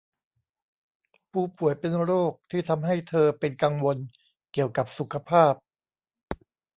[1.31, 3.97] ผู้ป่วยเป็นโรคที่ทำให้เธอเป็นกังวล
[4.53, 5.53] เกี่ยวกับสุขภาพ